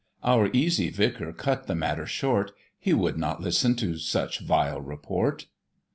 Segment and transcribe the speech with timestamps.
[0.23, 5.45] Our easy vicar cut the matter short; He would not listen to such vile report.